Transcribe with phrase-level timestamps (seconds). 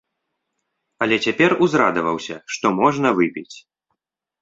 [1.07, 3.55] Але цяпер узрадаваўся, што можна выпіць.